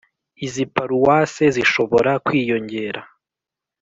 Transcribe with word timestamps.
Izi 0.45 0.63
Paruwase 0.73 1.43
zishobora 1.55 2.11
kwiyongera 2.25 3.01